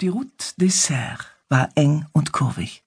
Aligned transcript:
Die 0.00 0.08
Route 0.08 0.54
des 0.56 0.84
Serres 0.84 1.26
war 1.48 1.68
eng 1.76 2.06
und 2.12 2.32
kurvig. 2.32 2.82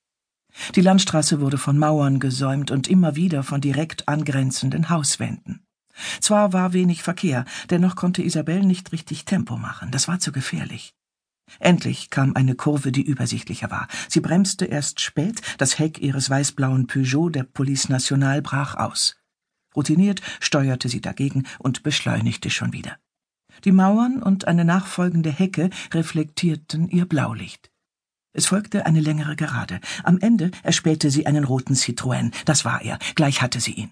Die 0.76 0.82
Landstraße 0.82 1.40
wurde 1.40 1.58
von 1.58 1.78
Mauern 1.78 2.20
gesäumt 2.20 2.72
und 2.72 2.88
immer 2.88 3.16
wieder 3.16 3.44
von 3.44 3.62
direkt 3.62 4.08
angrenzenden 4.08 4.90
Hauswänden. 4.90 5.64
Zwar 6.20 6.54
war 6.54 6.74
wenig 6.74 7.04
Verkehr, 7.04 7.46
dennoch 7.70 7.96
konnte 7.96 8.22
Isabelle 8.22 8.66
nicht 8.66 8.92
richtig 8.92 9.26
Tempo 9.26 9.58
machen. 9.58 9.92
Das 9.92 10.08
war 10.08 10.20
zu 10.20 10.32
gefährlich. 10.32 10.94
Endlich 11.60 12.10
kam 12.10 12.36
eine 12.36 12.56
Kurve, 12.56 12.92
die 12.92 13.04
übersichtlicher 13.04 13.72
war. 13.72 13.88
Sie 14.10 14.20
bremste 14.20 14.66
erst 14.66 15.00
spät, 15.00 15.42
das 15.58 15.80
Heck 15.80 16.00
ihres 16.00 16.30
weißblauen 16.30 16.88
Peugeot 16.88 17.30
der 17.30 17.44
Police 17.44 17.90
Nationale 17.90 18.42
brach 18.42 18.76
aus. 18.76 19.16
Routiniert 19.76 20.22
steuerte 20.40 20.90
sie 20.90 21.02
dagegen 21.02 21.46
und 21.60 21.84
beschleunigte 21.84 22.50
schon 22.50 22.74
wieder. 22.74 22.98
Die 23.64 23.72
Mauern 23.72 24.22
und 24.22 24.48
eine 24.48 24.66
nachfolgende 24.66 25.32
Hecke 25.32 25.70
reflektierten 25.94 26.90
ihr 26.90 27.06
Blaulicht. 27.06 27.72
Es 28.34 28.46
folgte 28.46 28.86
eine 28.86 29.00
längere 29.00 29.36
Gerade. 29.36 29.80
Am 30.04 30.20
Ende 30.20 30.52
erspähte 30.62 31.10
sie 31.10 31.26
einen 31.26 31.44
roten 31.44 31.74
Citroën. 31.74 32.32
Das 32.46 32.66
war 32.66 32.84
er. 32.84 33.00
Gleich 33.16 33.42
hatte 33.42 33.60
sie 33.60 33.74
ihn. 33.74 33.92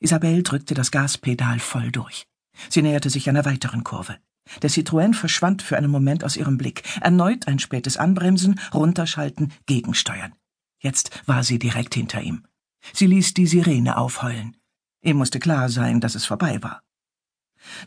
Isabelle 0.00 0.42
drückte 0.42 0.74
das 0.74 0.90
Gaspedal 0.90 1.60
voll 1.60 1.92
durch. 1.92 2.26
Sie 2.68 2.82
näherte 2.82 3.10
sich 3.10 3.28
einer 3.28 3.44
weiteren 3.44 3.84
Kurve. 3.84 4.16
Der 4.62 4.70
Citroën 4.70 5.14
verschwand 5.14 5.62
für 5.62 5.76
einen 5.76 5.90
Moment 5.90 6.24
aus 6.24 6.36
ihrem 6.36 6.58
Blick. 6.58 6.82
Erneut 7.00 7.48
ein 7.48 7.58
spätes 7.58 7.96
Anbremsen, 7.96 8.60
runterschalten, 8.72 9.52
gegensteuern. 9.66 10.34
Jetzt 10.80 11.22
war 11.26 11.44
sie 11.44 11.58
direkt 11.58 11.94
hinter 11.94 12.20
ihm. 12.20 12.44
Sie 12.92 13.06
ließ 13.06 13.34
die 13.34 13.46
Sirene 13.46 13.96
aufheulen. 13.96 14.56
Ihm 15.00 15.16
musste 15.16 15.38
klar 15.38 15.68
sein, 15.68 16.00
dass 16.00 16.14
es 16.14 16.26
vorbei 16.26 16.62
war. 16.62 16.82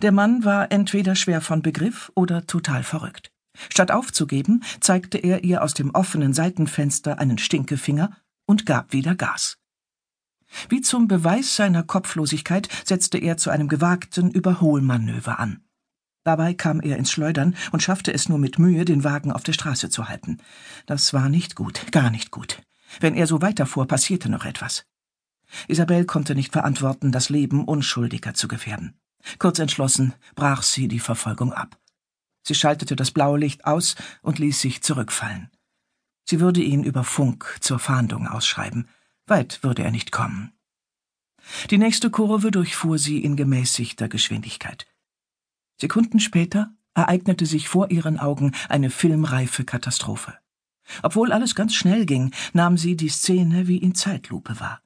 Der 0.01 0.11
Mann 0.11 0.43
war 0.43 0.71
entweder 0.71 1.15
schwer 1.15 1.41
von 1.41 1.61
Begriff 1.61 2.11
oder 2.15 2.45
total 2.47 2.83
verrückt. 2.83 3.31
Statt 3.69 3.91
aufzugeben, 3.91 4.63
zeigte 4.79 5.17
er 5.17 5.43
ihr 5.43 5.63
aus 5.63 5.73
dem 5.73 5.91
offenen 5.91 6.33
Seitenfenster 6.33 7.19
einen 7.19 7.37
Stinkefinger 7.37 8.11
und 8.45 8.65
gab 8.65 8.93
wieder 8.93 9.15
Gas. 9.15 9.57
Wie 10.69 10.81
zum 10.81 11.07
Beweis 11.07 11.55
seiner 11.55 11.83
Kopflosigkeit 11.83 12.69
setzte 12.85 13.17
er 13.17 13.37
zu 13.37 13.49
einem 13.49 13.67
gewagten 13.67 14.31
Überholmanöver 14.31 15.39
an. 15.39 15.63
Dabei 16.23 16.53
kam 16.53 16.81
er 16.81 16.97
ins 16.97 17.11
Schleudern 17.11 17.55
und 17.71 17.81
schaffte 17.81 18.13
es 18.13 18.27
nur 18.27 18.37
mit 18.37 18.59
Mühe, 18.59 18.85
den 18.85 19.03
Wagen 19.03 19.31
auf 19.31 19.43
der 19.43 19.53
Straße 19.53 19.89
zu 19.89 20.09
halten. 20.09 20.39
Das 20.85 21.13
war 21.13 21.29
nicht 21.29 21.55
gut, 21.55 21.91
gar 21.91 22.09
nicht 22.09 22.31
gut. 22.31 22.61
Wenn 22.99 23.15
er 23.15 23.27
so 23.27 23.41
weiterfuhr, 23.41 23.87
passierte 23.87 24.29
noch 24.29 24.45
etwas. 24.45 24.85
Isabel 25.67 26.05
konnte 26.05 26.35
nicht 26.35 26.51
verantworten, 26.51 27.11
das 27.11 27.29
Leben 27.29 27.63
Unschuldiger 27.63 28.33
zu 28.33 28.47
gefährden. 28.47 28.93
Kurz 29.39 29.59
entschlossen 29.59 30.13
brach 30.35 30.63
sie 30.63 30.87
die 30.87 30.99
Verfolgung 30.99 31.53
ab. 31.53 31.77
Sie 32.43 32.55
schaltete 32.55 32.95
das 32.95 33.11
blaue 33.11 33.39
Licht 33.39 33.65
aus 33.65 33.95
und 34.21 34.39
ließ 34.39 34.59
sich 34.59 34.81
zurückfallen. 34.81 35.51
Sie 36.23 36.39
würde 36.39 36.61
ihn 36.61 36.83
über 36.83 37.03
Funk 37.03 37.57
zur 37.61 37.79
Fahndung 37.79 38.27
ausschreiben. 38.27 38.87
Weit 39.25 39.63
würde 39.63 39.83
er 39.83 39.91
nicht 39.91 40.11
kommen. 40.11 40.53
Die 41.69 41.77
nächste 41.77 42.09
Kurve 42.09 42.51
durchfuhr 42.51 42.97
sie 42.97 43.23
in 43.23 43.35
gemäßigter 43.35 44.09
Geschwindigkeit. 44.09 44.87
Sekunden 45.79 46.19
später 46.19 46.71
ereignete 46.93 47.45
sich 47.45 47.69
vor 47.69 47.91
ihren 47.91 48.19
Augen 48.19 48.53
eine 48.69 48.89
filmreife 48.89 49.63
Katastrophe. 49.63 50.37
Obwohl 51.03 51.31
alles 51.31 51.53
ganz 51.53 51.75
schnell 51.75 52.05
ging, 52.05 52.33
nahm 52.53 52.77
sie 52.77 52.95
die 52.95 53.09
Szene 53.09 53.67
wie 53.67 53.77
in 53.77 53.93
Zeitlupe 53.93 54.59
wahr. 54.59 54.81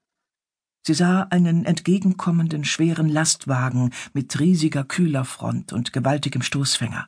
Sie 0.83 0.93
sah 0.95 1.23
einen 1.29 1.65
entgegenkommenden 1.65 2.65
schweren 2.65 3.07
Lastwagen 3.07 3.91
mit 4.13 4.39
riesiger 4.39 4.83
Kühlerfront 4.83 5.73
und 5.73 5.93
gewaltigem 5.93 6.41
Stoßfänger. 6.41 7.07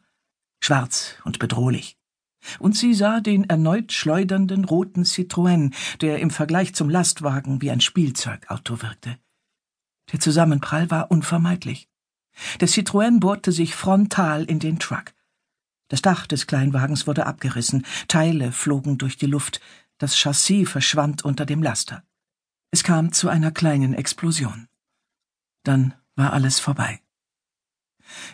Schwarz 0.64 1.16
und 1.24 1.40
bedrohlich. 1.40 1.98
Und 2.60 2.78
sie 2.78 2.94
sah 2.94 3.20
den 3.20 3.46
erneut 3.46 3.92
schleudernden 3.92 4.66
roten 4.66 5.04
Citroën, 5.04 5.74
der 6.02 6.20
im 6.20 6.30
Vergleich 6.30 6.76
zum 6.76 6.90
Lastwagen 6.90 7.62
wie 7.62 7.72
ein 7.72 7.82
Spielzeugauto 7.82 8.82
wirkte. 8.82 9.18
Der 10.12 10.20
Zusammenprall 10.20 10.92
war 10.92 11.10
unvermeidlich. 11.10 11.88
Der 12.60 12.68
Citroën 12.68 13.20
bohrte 13.20 13.52
sich 13.52 13.76
frontal 13.76 14.44
in 14.44 14.60
den 14.60 14.80
Truck. 14.80 15.14
Das 15.88 16.02
Dach 16.02 16.28
des 16.28 16.48
Kleinwagens 16.48 17.08
wurde 17.08 17.26
abgerissen, 17.26 17.86
Teile 18.08 18.52
flogen 18.52 18.98
durch 18.98 19.18
die 19.18 19.26
Luft, 19.26 19.62
das 19.98 20.18
Chassis 20.18 20.70
verschwand 20.70 21.24
unter 21.24 21.46
dem 21.46 21.62
Laster. 21.62 22.04
Es 22.74 22.82
kam 22.84 23.14
zu 23.14 23.30
einer 23.30 23.52
kleinen 23.52 23.94
Explosion. 23.94 24.68
Dann 25.62 25.94
war 26.16 26.34
alles 26.34 26.60
vorbei. 26.60 27.04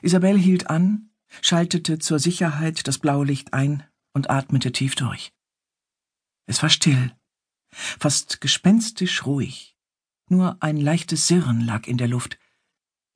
Isabel 0.02 0.38
hielt 0.38 0.70
an, 0.70 1.10
schaltete 1.42 2.00
zur 2.00 2.20
Sicherheit 2.20 2.88
das 2.88 3.00
Blaulicht 3.00 3.54
ein 3.54 3.84
und 4.14 4.30
atmete 4.30 4.72
tief 4.72 4.96
durch. 4.96 5.34
Es 6.46 6.64
war 6.64 6.70
still, 6.70 7.14
fast 7.70 8.40
gespenstisch 8.40 9.26
ruhig. 9.26 9.76
Nur 10.30 10.56
ein 10.62 10.78
leichtes 10.78 11.28
Sirren 11.28 11.60
lag 11.60 11.86
in 11.86 11.98
der 11.98 12.08
Luft. 12.08 12.40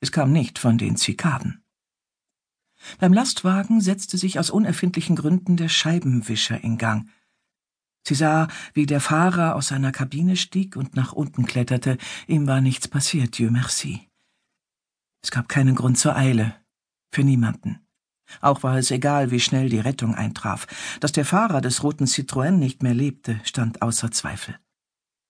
Es 0.02 0.12
kam 0.12 0.34
nicht 0.34 0.60
von 0.60 0.78
den 0.78 0.98
Zikaden. 0.98 1.64
Beim 3.00 3.14
Lastwagen 3.14 3.80
setzte 3.80 4.18
sich 4.18 4.40
aus 4.40 4.50
unerfindlichen 4.50 5.16
Gründen 5.16 5.56
der 5.56 5.70
Scheibenwischer 5.70 6.62
in 6.62 6.78
Gang. 6.78 7.08
Sie 8.06 8.16
sah, 8.16 8.48
wie 8.74 8.86
der 8.86 9.00
Fahrer 9.00 9.56
aus 9.56 9.68
seiner 9.68 9.92
Kabine 9.92 10.36
stieg 10.36 10.76
und 10.76 10.96
nach 10.96 11.14
unten 11.14 11.46
kletterte. 11.46 11.98
Ihm 12.28 12.48
war 12.48 12.62
nichts 12.62 12.88
passiert, 12.88 13.38
Dieu 13.38 13.50
merci. 13.50 14.10
Es 15.24 15.32
gab 15.32 15.48
keinen 15.48 15.76
Grund 15.76 15.98
zur 15.98 16.16
Eile. 16.16 16.56
Für 17.12 17.24
niemanden. 17.24 17.80
Auch 18.42 18.64
war 18.64 18.78
es 18.78 18.92
egal, 18.92 19.32
wie 19.32 19.40
schnell 19.40 19.70
die 19.70 19.80
Rettung 19.80 20.16
eintraf. 20.16 20.68
Dass 21.00 21.12
der 21.12 21.26
Fahrer 21.26 21.62
des 21.62 21.84
roten 21.84 22.06
Citroën 22.06 22.52
nicht 22.52 22.84
mehr 22.84 22.94
lebte, 22.94 23.40
stand 23.44 23.82
außer 23.82 24.12
Zweifel. 24.12 24.58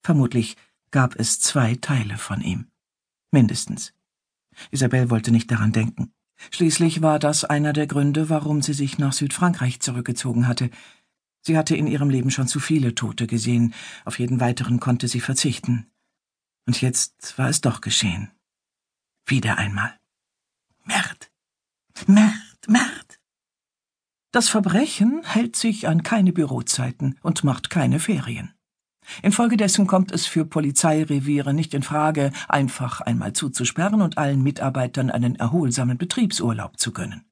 Vermutlich 0.03 0.57
gab 0.91 1.15
es 1.19 1.39
zwei 1.39 1.75
Teile 1.75 2.17
von 2.17 2.41
ihm. 2.41 2.67
Mindestens. 3.31 3.93
Isabelle 4.71 5.09
wollte 5.09 5.31
nicht 5.31 5.51
daran 5.51 5.71
denken. 5.71 6.13
Schließlich 6.51 7.01
war 7.01 7.19
das 7.19 7.45
einer 7.45 7.73
der 7.73 7.87
Gründe, 7.87 8.29
warum 8.29 8.61
sie 8.61 8.73
sich 8.73 8.97
nach 8.97 9.13
Südfrankreich 9.13 9.79
zurückgezogen 9.79 10.47
hatte. 10.47 10.69
Sie 11.45 11.57
hatte 11.57 11.75
in 11.75 11.87
ihrem 11.87 12.09
Leben 12.09 12.31
schon 12.31 12.47
zu 12.47 12.59
viele 12.59 12.95
Tote 12.95 13.27
gesehen, 13.27 13.73
auf 14.05 14.17
jeden 14.17 14.39
weiteren 14.39 14.79
konnte 14.79 15.09
sie 15.09 15.19
verzichten. 15.19 15.91
Und 16.65 16.81
jetzt 16.81 17.37
war 17.37 17.49
es 17.49 17.59
doch 17.59 17.81
geschehen. 17.81 18.31
Wieder 19.25 19.57
einmal. 19.57 19.93
Merd. 20.85 21.31
Merd, 22.07 22.67
Merd. 22.67 23.19
Das 24.31 24.49
Verbrechen 24.49 25.21
hält 25.23 25.55
sich 25.57 25.87
an 25.87 26.01
keine 26.01 26.31
Bürozeiten 26.31 27.19
und 27.21 27.43
macht 27.43 27.69
keine 27.69 27.99
Ferien. 27.99 28.53
Infolgedessen 29.21 29.85
kommt 29.85 30.13
es 30.13 30.25
für 30.25 30.45
Polizeireviere 30.45 31.53
nicht 31.53 31.73
in 31.73 31.83
Frage, 31.83 32.31
einfach 32.47 33.01
einmal 33.01 33.33
zuzusperren 33.33 34.01
und 34.01 34.17
allen 34.17 34.41
Mitarbeitern 34.41 35.11
einen 35.11 35.35
erholsamen 35.35 35.97
Betriebsurlaub 35.97 36.79
zu 36.79 36.93
gönnen. 36.93 37.25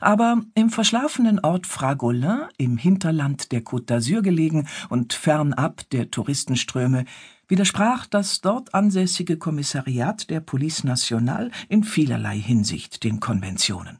Aber 0.00 0.42
im 0.54 0.70
verschlafenen 0.70 1.40
Ort 1.40 1.66
Fragolin, 1.66 2.44
im 2.56 2.76
Hinterland 2.78 3.52
der 3.52 3.62
Côte 3.64 3.86
d'Azur 3.86 4.22
gelegen 4.22 4.68
und 4.88 5.12
fernab 5.12 5.88
der 5.90 6.10
Touristenströme, 6.10 7.04
widersprach 7.48 8.06
das 8.06 8.40
dort 8.40 8.74
ansässige 8.74 9.36
Kommissariat 9.36 10.30
der 10.30 10.40
Police 10.40 10.84
Nationale 10.84 11.50
in 11.68 11.84
vielerlei 11.84 12.38
Hinsicht 12.38 13.04
den 13.04 13.20
Konventionen. 13.20 13.98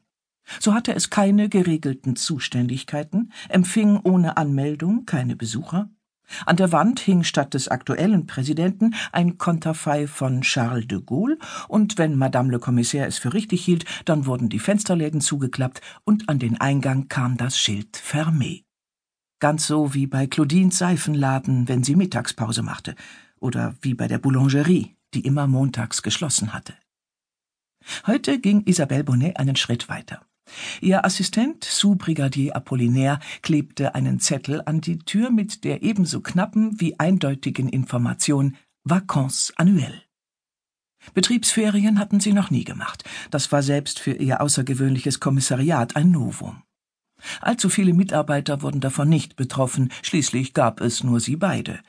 So 0.60 0.74
hatte 0.74 0.94
es 0.94 1.10
keine 1.10 1.48
geregelten 1.48 2.16
Zuständigkeiten, 2.16 3.32
empfing 3.48 3.98
ohne 4.02 4.36
Anmeldung 4.36 5.04
keine 5.04 5.34
Besucher, 5.34 5.90
an 6.44 6.56
der 6.56 6.72
Wand 6.72 7.00
hing 7.00 7.24
statt 7.24 7.54
des 7.54 7.68
aktuellen 7.68 8.26
Präsidenten 8.26 8.94
ein 9.12 9.38
Konterfei 9.38 10.06
von 10.06 10.42
Charles 10.42 10.88
de 10.88 11.00
Gaulle, 11.00 11.38
und 11.68 11.98
wenn 11.98 12.16
Madame 12.16 12.50
le 12.50 12.58
Commissaire 12.58 13.06
es 13.06 13.18
für 13.18 13.34
richtig 13.34 13.64
hielt, 13.64 13.84
dann 14.04 14.26
wurden 14.26 14.48
die 14.48 14.58
Fensterläden 14.58 15.20
zugeklappt 15.20 15.80
und 16.04 16.28
an 16.28 16.38
den 16.38 16.60
Eingang 16.60 17.08
kam 17.08 17.36
das 17.36 17.58
Schild 17.58 17.96
Fermé. 17.96 18.64
Ganz 19.38 19.66
so 19.66 19.92
wie 19.94 20.06
bei 20.06 20.26
Claudines 20.26 20.78
Seifenladen, 20.78 21.68
wenn 21.68 21.84
sie 21.84 21.94
Mittagspause 21.94 22.62
machte, 22.62 22.94
oder 23.38 23.74
wie 23.82 23.94
bei 23.94 24.08
der 24.08 24.18
Boulangerie, 24.18 24.96
die 25.14 25.20
immer 25.20 25.46
montags 25.46 26.02
geschlossen 26.02 26.52
hatte. 26.52 26.74
Heute 28.06 28.40
ging 28.40 28.62
Isabelle 28.64 29.04
Bonnet 29.04 29.38
einen 29.38 29.56
Schritt 29.56 29.88
weiter. 29.88 30.26
Ihr 30.80 31.04
Assistent, 31.04 31.64
Sous-Brigadier 31.64 32.54
Apollinaire, 32.54 33.20
klebte 33.42 33.94
einen 33.94 34.20
Zettel 34.20 34.62
an 34.64 34.80
die 34.80 34.98
Tür 34.98 35.30
mit 35.30 35.64
der 35.64 35.82
ebenso 35.82 36.20
knappen 36.20 36.80
wie 36.80 36.98
eindeutigen 36.98 37.68
Information 37.68 38.56
Vacances 38.84 39.52
annuelles. 39.56 40.02
Betriebsferien 41.14 41.98
hatten 41.98 42.20
sie 42.20 42.32
noch 42.32 42.50
nie 42.50 42.64
gemacht. 42.64 43.04
Das 43.30 43.52
war 43.52 43.62
selbst 43.62 43.98
für 43.98 44.12
ihr 44.12 44.40
außergewöhnliches 44.40 45.20
Kommissariat 45.20 45.96
ein 45.96 46.10
Novum. 46.10 46.62
Allzu 47.40 47.68
viele 47.68 47.94
Mitarbeiter 47.94 48.62
wurden 48.62 48.80
davon 48.80 49.08
nicht 49.08 49.36
betroffen, 49.36 49.90
schließlich 50.02 50.52
gab 50.52 50.80
es 50.80 51.02
nur 51.02 51.20
sie 51.20 51.36
beide. 51.36 51.80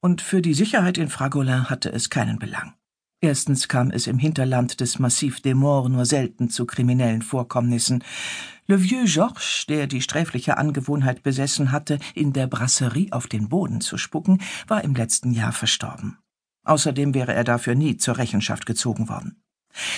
Und 0.00 0.22
für 0.22 0.40
die 0.40 0.54
Sicherheit 0.54 0.98
in 0.98 1.08
Fragolin 1.08 1.68
hatte 1.68 1.92
es 1.92 2.10
keinen 2.10 2.38
Belang. 2.38 2.74
Erstens 3.22 3.68
kam 3.68 3.90
es 3.90 4.06
im 4.06 4.18
Hinterland 4.18 4.80
des 4.80 4.98
Massif 4.98 5.40
des 5.40 5.54
Morts 5.54 5.90
nur 5.90 6.06
selten 6.06 6.48
zu 6.48 6.64
kriminellen 6.64 7.20
Vorkommnissen. 7.20 8.02
Le 8.66 8.82
Vieux 8.82 9.12
Georges, 9.12 9.66
der 9.68 9.86
die 9.86 10.00
sträfliche 10.00 10.56
Angewohnheit 10.56 11.22
besessen 11.22 11.70
hatte, 11.70 11.98
in 12.14 12.32
der 12.32 12.46
Brasserie 12.46 13.12
auf 13.12 13.26
den 13.26 13.50
Boden 13.50 13.82
zu 13.82 13.98
spucken, 13.98 14.40
war 14.68 14.84
im 14.84 14.94
letzten 14.94 15.32
Jahr 15.32 15.52
verstorben. 15.52 16.16
Außerdem 16.64 17.12
wäre 17.12 17.34
er 17.34 17.44
dafür 17.44 17.74
nie 17.74 17.98
zur 17.98 18.16
Rechenschaft 18.16 18.64
gezogen 18.64 19.10
worden. 19.10 19.42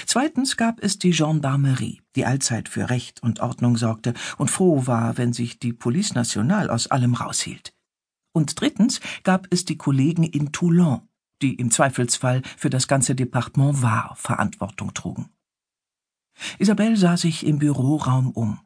Zweitens 0.04 0.56
gab 0.56 0.82
es 0.82 0.98
die 0.98 1.12
Gendarmerie, 1.12 2.02
die 2.16 2.26
allzeit 2.26 2.68
für 2.68 2.90
Recht 2.90 3.22
und 3.22 3.40
Ordnung 3.40 3.76
sorgte 3.76 4.14
und 4.36 4.50
froh 4.50 4.86
war, 4.86 5.16
wenn 5.16 5.32
sich 5.32 5.60
die 5.60 5.72
Police 5.72 6.14
Nationale 6.14 6.72
aus 6.72 6.88
allem 6.88 7.14
raushielt. 7.14 7.72
Und 8.32 8.60
drittens 8.60 9.00
gab 9.22 9.46
es 9.50 9.64
die 9.64 9.76
Kollegen 9.76 10.24
in 10.24 10.52
Toulon, 10.52 11.02
die 11.42 11.54
im 11.54 11.70
Zweifelsfall 11.70 12.42
für 12.56 12.70
das 12.70 12.88
ganze 12.88 13.14
Departement 13.14 13.82
Var 13.82 14.14
Verantwortung 14.16 14.94
trugen. 14.94 15.28
Isabelle 16.58 16.96
sah 16.96 17.16
sich 17.16 17.44
im 17.46 17.58
Büroraum 17.58 18.30
um. 18.30 18.60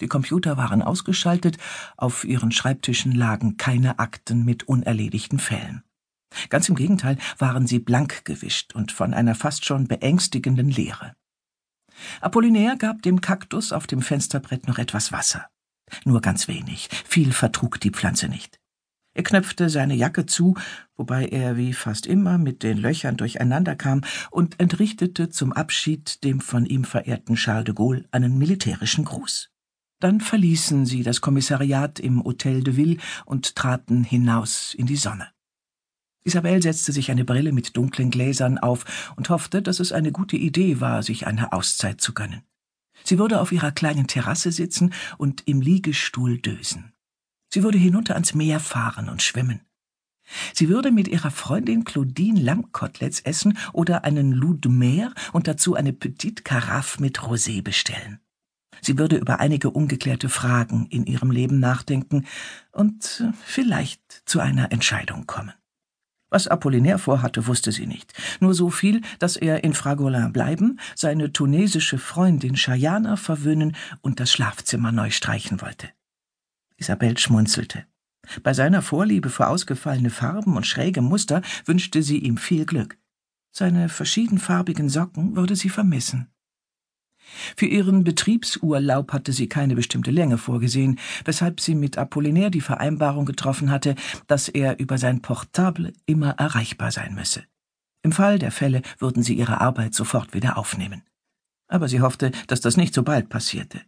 Die 0.00 0.08
Computer 0.08 0.58
waren 0.58 0.82
ausgeschaltet, 0.82 1.56
auf 1.96 2.24
ihren 2.24 2.52
Schreibtischen 2.52 3.12
lagen 3.12 3.56
keine 3.56 3.98
Akten 3.98 4.44
mit 4.44 4.68
unerledigten 4.68 5.38
Fällen. 5.38 5.82
Ganz 6.50 6.68
im 6.68 6.74
Gegenteil 6.74 7.16
waren 7.38 7.66
sie 7.66 7.78
blank 7.78 8.24
gewischt 8.26 8.74
und 8.74 8.92
von 8.92 9.14
einer 9.14 9.34
fast 9.34 9.64
schon 9.64 9.88
beängstigenden 9.88 10.68
Leere. 10.68 11.14
Apollinaire 12.20 12.76
gab 12.76 13.00
dem 13.02 13.22
Kaktus 13.22 13.72
auf 13.72 13.86
dem 13.86 14.02
Fensterbrett 14.02 14.68
noch 14.68 14.76
etwas 14.76 15.12
Wasser. 15.12 15.48
Nur 16.04 16.20
ganz 16.20 16.48
wenig, 16.48 16.90
viel 17.06 17.32
vertrug 17.32 17.80
die 17.80 17.90
Pflanze 17.90 18.28
nicht. 18.28 18.60
Er 19.16 19.22
knöpfte 19.22 19.70
seine 19.70 19.94
Jacke 19.94 20.26
zu, 20.26 20.56
wobei 20.94 21.24
er 21.24 21.56
wie 21.56 21.72
fast 21.72 22.06
immer 22.06 22.36
mit 22.36 22.62
den 22.62 22.76
Löchern 22.76 23.16
durcheinander 23.16 23.74
kam, 23.74 24.02
und 24.30 24.60
entrichtete 24.60 25.30
zum 25.30 25.54
Abschied 25.54 26.22
dem 26.22 26.42
von 26.42 26.66
ihm 26.66 26.84
verehrten 26.84 27.36
Charles 27.36 27.64
de 27.64 27.74
Gaulle 27.74 28.04
einen 28.10 28.36
militärischen 28.36 29.06
Gruß. 29.06 29.48
Dann 30.00 30.20
verließen 30.20 30.84
sie 30.84 31.02
das 31.02 31.22
Kommissariat 31.22 31.98
im 31.98 32.22
Hotel 32.22 32.62
de 32.62 32.76
Ville 32.76 32.98
und 33.24 33.56
traten 33.56 34.04
hinaus 34.04 34.74
in 34.74 34.84
die 34.84 34.96
Sonne. 34.96 35.28
Isabelle 36.24 36.60
setzte 36.60 36.92
sich 36.92 37.10
eine 37.10 37.24
Brille 37.24 37.52
mit 37.52 37.74
dunklen 37.74 38.10
Gläsern 38.10 38.58
auf 38.58 39.14
und 39.16 39.30
hoffte, 39.30 39.62
dass 39.62 39.80
es 39.80 39.92
eine 39.92 40.12
gute 40.12 40.36
Idee 40.36 40.82
war, 40.82 41.02
sich 41.02 41.26
eine 41.26 41.54
Auszeit 41.54 42.02
zu 42.02 42.12
gönnen. 42.12 42.42
Sie 43.02 43.18
würde 43.18 43.40
auf 43.40 43.50
ihrer 43.50 43.72
kleinen 43.72 44.08
Terrasse 44.08 44.52
sitzen 44.52 44.92
und 45.16 45.48
im 45.48 45.62
Liegestuhl 45.62 46.36
dösen. 46.36 46.92
Sie 47.56 47.62
würde 47.62 47.78
hinunter 47.78 48.12
ans 48.12 48.34
Meer 48.34 48.60
fahren 48.60 49.08
und 49.08 49.22
schwimmen. 49.22 49.62
Sie 50.52 50.68
würde 50.68 50.90
mit 50.90 51.08
ihrer 51.08 51.30
Freundin 51.30 51.84
Claudine 51.84 52.38
Lammkoteletts 52.38 53.20
essen 53.20 53.56
oder 53.72 54.04
einen 54.04 54.30
Loup 54.32 54.60
de 54.60 54.70
Mer 54.70 55.14
und 55.32 55.48
dazu 55.48 55.74
eine 55.74 55.94
Petite 55.94 56.42
Carafe 56.42 57.00
mit 57.00 57.20
Rosé 57.20 57.62
bestellen. 57.62 58.20
Sie 58.82 58.98
würde 58.98 59.16
über 59.16 59.40
einige 59.40 59.70
ungeklärte 59.70 60.28
Fragen 60.28 60.84
in 60.90 61.06
ihrem 61.06 61.30
Leben 61.30 61.58
nachdenken 61.58 62.26
und 62.72 63.24
vielleicht 63.42 64.02
zu 64.26 64.40
einer 64.40 64.70
Entscheidung 64.70 65.26
kommen. 65.26 65.54
Was 66.28 66.48
Apollinaire 66.48 66.98
vorhatte, 66.98 67.46
wusste 67.46 67.72
sie 67.72 67.86
nicht. 67.86 68.12
Nur 68.38 68.52
so 68.52 68.68
viel, 68.68 69.00
dass 69.18 69.36
er 69.36 69.64
in 69.64 69.72
Fragolin 69.72 70.30
bleiben, 70.30 70.78
seine 70.94 71.32
tunesische 71.32 71.96
Freundin 71.96 72.56
Chayana 72.56 73.16
verwöhnen 73.16 73.74
und 74.02 74.20
das 74.20 74.30
Schlafzimmer 74.30 74.92
neu 74.92 75.08
streichen 75.08 75.62
wollte. 75.62 75.88
Isabel 76.76 77.18
schmunzelte. 77.18 77.86
Bei 78.42 78.54
seiner 78.54 78.82
Vorliebe 78.82 79.30
für 79.30 79.46
ausgefallene 79.48 80.10
Farben 80.10 80.56
und 80.56 80.66
schräge 80.66 81.00
Muster 81.00 81.42
wünschte 81.64 82.02
sie 82.02 82.18
ihm 82.18 82.36
viel 82.36 82.66
Glück. 82.66 82.98
Seine 83.52 83.88
verschiedenfarbigen 83.88 84.88
Socken 84.88 85.36
würde 85.36 85.56
sie 85.56 85.70
vermissen. 85.70 86.28
Für 87.56 87.66
ihren 87.66 88.04
Betriebsurlaub 88.04 89.12
hatte 89.12 89.32
sie 89.32 89.48
keine 89.48 89.74
bestimmte 89.74 90.10
Länge 90.10 90.38
vorgesehen, 90.38 90.98
weshalb 91.24 91.60
sie 91.60 91.74
mit 91.74 91.98
Apollinaire 91.98 92.50
die 92.50 92.60
Vereinbarung 92.60 93.24
getroffen 93.24 93.70
hatte, 93.70 93.94
dass 94.26 94.48
er 94.48 94.78
über 94.78 94.98
sein 94.98 95.22
Portable 95.22 95.92
immer 96.06 96.30
erreichbar 96.32 96.92
sein 96.92 97.14
müsse. 97.14 97.44
Im 98.02 98.12
Fall 98.12 98.38
der 98.38 98.52
Fälle 98.52 98.82
würden 98.98 99.22
sie 99.22 99.34
ihre 99.34 99.60
Arbeit 99.60 99.94
sofort 99.94 100.34
wieder 100.34 100.56
aufnehmen. 100.56 101.02
Aber 101.66 101.88
sie 101.88 102.00
hoffte, 102.00 102.30
dass 102.46 102.60
das 102.60 102.76
nicht 102.76 102.94
so 102.94 103.02
bald 103.02 103.28
passierte. 103.28 103.80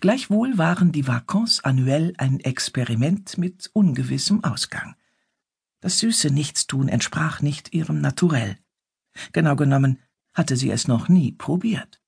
Gleichwohl 0.00 0.58
waren 0.58 0.92
die 0.92 1.06
Vacances 1.06 1.64
annuell 1.64 2.14
ein 2.18 2.40
Experiment 2.40 3.38
mit 3.38 3.70
ungewissem 3.72 4.44
Ausgang. 4.44 4.94
Das 5.80 5.98
süße 5.98 6.30
Nichtstun 6.30 6.88
entsprach 6.88 7.40
nicht 7.40 7.74
ihrem 7.74 8.00
Naturell. 8.00 8.58
Genau 9.32 9.56
genommen 9.56 9.98
hatte 10.32 10.56
sie 10.56 10.70
es 10.70 10.88
noch 10.88 11.08
nie 11.08 11.32
probiert. 11.32 12.00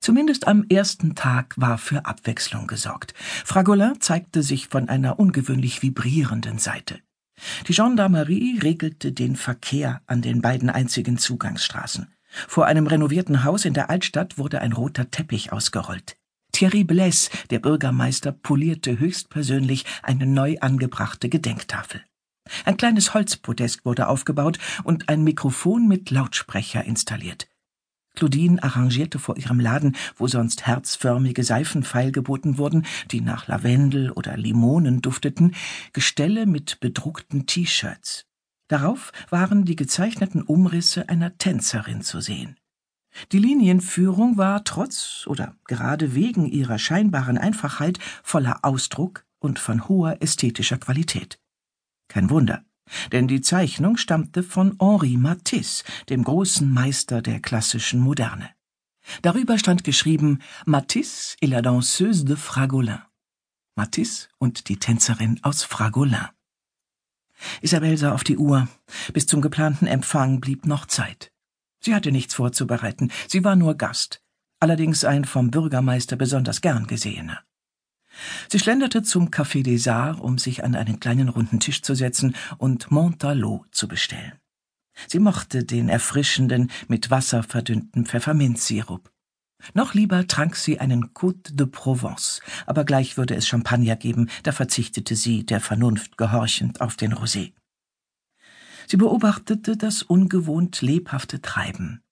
Zumindest 0.00 0.46
am 0.46 0.64
ersten 0.70 1.14
Tag 1.14 1.54
war 1.58 1.76
für 1.76 2.06
Abwechslung 2.06 2.66
gesorgt. 2.66 3.12
Fragolin 3.18 4.00
zeigte 4.00 4.42
sich 4.42 4.68
von 4.68 4.88
einer 4.88 5.18
ungewöhnlich 5.18 5.82
vibrierenden 5.82 6.58
Seite. 6.58 7.00
Die 7.66 7.74
Gendarmerie 7.74 8.58
regelte 8.58 9.12
den 9.12 9.36
Verkehr 9.36 10.00
an 10.06 10.22
den 10.22 10.40
beiden 10.40 10.70
einzigen 10.70 11.18
Zugangsstraßen. 11.18 12.06
Vor 12.28 12.66
einem 12.66 12.86
renovierten 12.86 13.44
Haus 13.44 13.64
in 13.64 13.74
der 13.74 13.90
Altstadt 13.90 14.38
wurde 14.38 14.60
ein 14.60 14.72
roter 14.72 15.10
Teppich 15.10 15.52
ausgerollt. 15.52 16.16
Thierry 16.52 16.84
Blaise, 16.84 17.30
der 17.50 17.58
Bürgermeister, 17.58 18.32
polierte 18.32 18.98
höchstpersönlich 18.98 19.84
eine 20.02 20.26
neu 20.26 20.56
angebrachte 20.60 21.28
Gedenktafel. 21.28 22.02
Ein 22.64 22.76
kleines 22.76 23.14
Holzpodest 23.14 23.84
wurde 23.84 24.08
aufgebaut 24.08 24.58
und 24.84 25.08
ein 25.08 25.22
Mikrofon 25.22 25.86
mit 25.86 26.10
Lautsprecher 26.10 26.84
installiert. 26.84 27.48
Claudine 28.14 28.60
arrangierte 28.60 29.20
vor 29.20 29.36
ihrem 29.36 29.60
Laden, 29.60 29.94
wo 30.16 30.26
sonst 30.26 30.66
herzförmige 30.66 31.44
Seifen 31.44 31.84
feilgeboten 31.84 32.58
wurden, 32.58 32.84
die 33.12 33.20
nach 33.20 33.46
Lavendel 33.46 34.10
oder 34.10 34.36
Limonen 34.36 35.02
dufteten, 35.02 35.54
Gestelle 35.92 36.46
mit 36.46 36.80
bedruckten 36.80 37.46
T-Shirts. 37.46 38.27
Darauf 38.68 39.12
waren 39.30 39.64
die 39.64 39.76
gezeichneten 39.76 40.42
Umrisse 40.42 41.08
einer 41.08 41.36
Tänzerin 41.38 42.02
zu 42.02 42.20
sehen. 42.20 42.56
Die 43.32 43.38
Linienführung 43.38 44.36
war 44.36 44.64
trotz 44.64 45.24
oder 45.26 45.56
gerade 45.64 46.14
wegen 46.14 46.46
ihrer 46.46 46.78
scheinbaren 46.78 47.38
Einfachheit 47.38 47.98
voller 48.22 48.64
Ausdruck 48.64 49.24
und 49.40 49.58
von 49.58 49.88
hoher 49.88 50.20
ästhetischer 50.20 50.78
Qualität. 50.78 51.40
Kein 52.08 52.30
Wunder, 52.30 52.64
denn 53.12 53.26
die 53.26 53.40
Zeichnung 53.40 53.96
stammte 53.96 54.42
von 54.42 54.76
Henri 54.78 55.16
Matisse, 55.16 55.84
dem 56.08 56.22
großen 56.22 56.70
Meister 56.70 57.22
der 57.22 57.40
klassischen 57.40 58.00
Moderne. 58.00 58.50
Darüber 59.22 59.58
stand 59.58 59.84
geschrieben 59.84 60.40
Matisse 60.66 61.36
et 61.40 61.48
la 61.48 61.62
danseuse 61.62 62.24
de 62.24 62.36
Fragolin. 62.36 63.00
Matisse 63.74 64.28
und 64.38 64.68
die 64.68 64.76
Tänzerin 64.76 65.38
aus 65.42 65.62
Fragolin. 65.62 66.28
Isabel 67.60 67.96
sah 67.96 68.12
auf 68.12 68.24
die 68.24 68.36
Uhr. 68.36 68.68
Bis 69.12 69.26
zum 69.26 69.40
geplanten 69.40 69.86
Empfang 69.86 70.40
blieb 70.40 70.66
noch 70.66 70.86
Zeit. 70.86 71.30
Sie 71.80 71.94
hatte 71.94 72.12
nichts 72.12 72.34
vorzubereiten, 72.34 73.10
sie 73.28 73.44
war 73.44 73.56
nur 73.56 73.76
Gast, 73.76 74.20
allerdings 74.60 75.04
ein 75.04 75.24
vom 75.24 75.50
Bürgermeister 75.50 76.16
besonders 76.16 76.60
gern 76.60 76.86
gesehener. 76.86 77.40
Sie 78.48 78.58
schlenderte 78.58 79.02
zum 79.02 79.30
Café 79.30 79.62
des 79.62 79.86
Arts, 79.86 80.20
um 80.20 80.38
sich 80.38 80.64
an 80.64 80.74
einen 80.74 80.98
kleinen 80.98 81.28
runden 81.28 81.60
Tisch 81.60 81.82
zu 81.82 81.94
setzen 81.94 82.34
und 82.56 82.90
Montalot 82.90 83.66
zu 83.70 83.86
bestellen. 83.86 84.32
Sie 85.06 85.20
mochte 85.20 85.64
den 85.64 85.88
erfrischenden, 85.88 86.72
mit 86.88 87.10
Wasser 87.10 87.44
verdünnten 87.44 88.06
Pfefferminzsirup. 88.06 89.12
Noch 89.74 89.94
lieber 89.94 90.26
trank 90.26 90.56
sie 90.56 90.78
einen 90.78 91.12
Côte 91.12 91.54
de 91.54 91.66
Provence, 91.66 92.40
aber 92.66 92.84
gleich 92.84 93.16
würde 93.16 93.34
es 93.34 93.46
Champagner 93.46 93.96
geben, 93.96 94.30
da 94.42 94.52
verzichtete 94.52 95.16
sie, 95.16 95.44
der 95.44 95.60
Vernunft 95.60 96.16
gehorchend, 96.16 96.80
auf 96.80 96.96
den 96.96 97.12
Rosé. 97.12 97.52
Sie 98.86 98.96
beobachtete 98.96 99.76
das 99.76 100.02
ungewohnt 100.02 100.80
lebhafte 100.80 101.42
Treiben. 101.42 102.02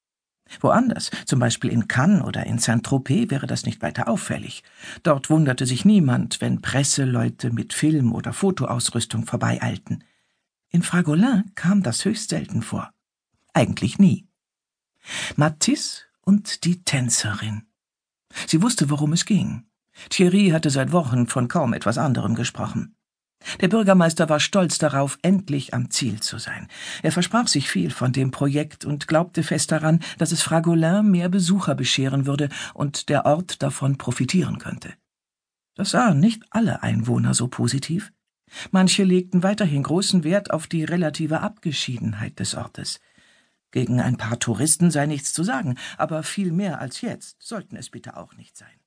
Woanders, 0.61 1.11
zum 1.25 1.41
Beispiel 1.41 1.71
in 1.71 1.89
Cannes 1.89 2.23
oder 2.23 2.47
in 2.47 2.59
Saint-Tropez, 2.59 3.31
wäre 3.31 3.47
das 3.47 3.65
nicht 3.65 3.83
weiter 3.83 4.09
auffällig. 4.09 4.63
Dort 5.03 5.31
wunderte 5.31 5.67
sich 5.67 5.85
niemand, 5.85 6.41
wenn 6.41 6.63
Presseleute 6.63 7.51
mit 7.51 7.73
Film- 7.73 8.13
oder 8.13 8.33
Fotoausrüstung 8.33 9.27
vorbeieilten. 9.27 10.05
In 10.71 10.83
Fragolin 10.83 11.51
kam 11.55 11.83
das 11.83 12.05
höchst 12.05 12.31
selten 12.31 12.63
vor. 12.63 12.93
Eigentlich 13.55 13.99
nie. 13.99 14.29
Matisse 15.37 16.06
und 16.27 16.65
die 16.65 16.83
Tänzerin. 16.85 17.63
Sie 18.47 18.61
wusste, 18.61 18.91
worum 18.91 19.15
es 19.15 19.25
ging. 19.25 19.65
Thierry 20.11 20.51
hatte 20.51 20.69
seit 20.69 20.93
Wochen 20.93 21.27
von 21.27 21.49
kaum 21.49 21.73
etwas 21.73 21.97
anderem 21.97 22.35
gesprochen. 22.35 22.95
Der 23.61 23.69
Bürgermeister 23.69 24.29
war 24.29 24.41
stolz 24.41 24.79
darauf, 24.79 25.19
endlich 25.23 25.73
am 25.73 25.91
Ziel 25.91 26.21
zu 26.21 26.39
sein. 26.39 26.69
Er 27.03 27.13
versprach 27.13 27.47
sich 27.47 27.71
viel 27.71 27.91
von 27.91 28.13
dem 28.13 28.31
Projekt 28.31 28.85
und 28.85 29.07
glaubte 29.07 29.43
fest 29.43 29.73
daran, 29.73 30.01
dass 30.19 30.33
es 30.33 30.43
Fragolin 30.43 31.11
mehr 31.11 31.29
Besucher 31.29 31.75
bescheren 31.75 32.27
würde 32.27 32.49
und 32.75 33.09
der 33.09 33.25
Ort 33.25 33.63
davon 33.63 33.99
profitieren 33.99 34.59
könnte. 34.59 34.93
Das 35.77 35.91
sahen 35.91 36.19
nicht 36.19 36.43
alle 36.51 36.83
Einwohner 36.83 37.35
so 37.35 37.49
positiv. 37.49 38.13
Manche 38.71 39.05
legten 39.05 39.43
weiterhin 39.43 39.83
großen 39.83 40.25
Wert 40.25 40.51
auf 40.51 40.67
die 40.67 40.85
relative 40.85 41.41
Abgeschiedenheit 41.41 42.39
des 42.41 42.55
Ortes. 42.55 43.01
Gegen 43.71 44.01
ein 44.01 44.17
paar 44.17 44.39
Touristen 44.39 44.91
sei 44.91 45.07
nichts 45.07 45.33
zu 45.33 45.43
sagen, 45.43 45.77
aber 45.99 46.23
viel 46.23 46.53
mehr 46.53 46.81
als 46.81 47.01
jetzt 47.01 47.43
sollten 47.43 47.77
es 47.77 47.91
bitte 47.91 48.17
auch 48.17 48.35
nicht 48.35 48.57
sein. 48.57 48.86